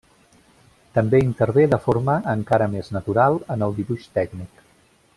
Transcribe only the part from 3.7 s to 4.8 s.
dibuix tècnic.